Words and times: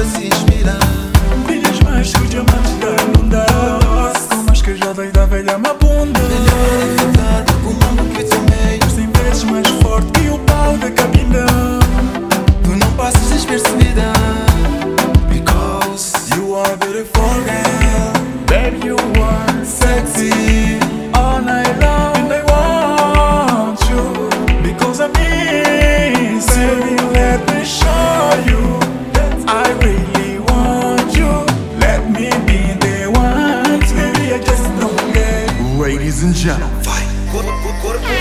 tenta 0.00 0.04
se 0.04 0.26
inspirar. 0.26 0.78
Brilhas 1.46 1.80
mais 1.80 2.12
que 2.12 2.22
o 2.22 2.26
diamante 2.26 2.72
da 2.80 3.18
bunda. 3.18 3.46
com 4.28 4.42
mais 4.46 4.62
que 4.62 4.76
já 4.76 4.92
da 4.92 5.26
velha 5.26 5.58
mabunda. 5.58 6.20
Melhor 6.20 6.92
enfrentada 6.92 7.44
é 7.50 7.62
com 7.62 7.70
o 7.70 7.74
mundo 7.74 8.14
que 8.14 8.24
te 8.24 8.38
meio. 8.50 8.90
Cem 8.90 9.10
vezes 9.22 9.44
mais 9.44 9.68
forte 9.82 10.10
que 10.12 10.28
o 10.28 10.38
pau 10.40 10.76
da 10.78 10.90
cabina. 10.90 11.46
Tu 12.62 12.70
não 12.70 12.92
passas 12.92 13.28
despercebida. 13.30 14.12
Because 15.28 16.12
you 16.36 16.56
are 16.56 16.76
beautiful 16.76 17.34
girl. 17.44 18.12
Baby, 18.46 18.88
you 18.88 18.96
are 18.96 19.64
sexy. 19.64 20.69
ladies 36.10 36.24
and 36.24 36.34
gentlemen. 36.34 36.82
Fight. 36.82 38.19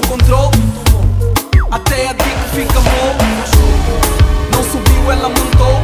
tomou 0.00 0.02
controle. 0.02 0.56
Até 1.70 2.08
a 2.08 2.12
dica 2.12 2.48
fica 2.54 2.80
bom. 2.80 3.16
Não 4.52 4.62
subiu, 4.64 5.12
ela 5.12 5.28
montou. 5.28 5.80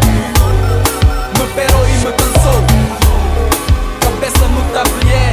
Me 1.39 1.47
perou 1.55 1.87
e 1.87 1.93
me 1.93 2.13
cansou. 2.13 2.65
Cabeça 4.01 4.49
no 4.49 4.63
tabuleiro. 4.73 5.26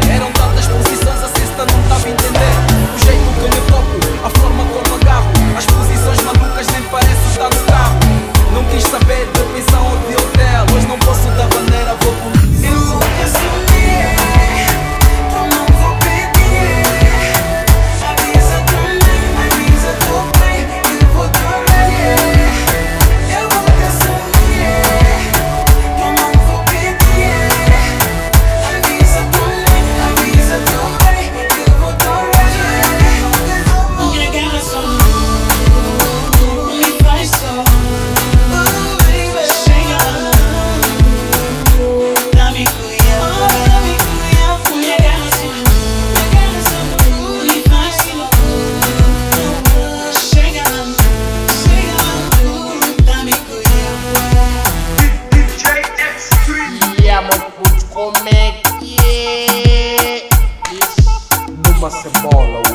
The 62.02 62.09
ball. 62.24 62.72